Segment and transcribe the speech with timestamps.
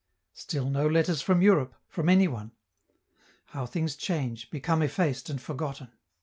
[0.33, 2.53] Still no letters from Europe, from any one.
[3.49, 5.89] How things change, become effaced and forgotten!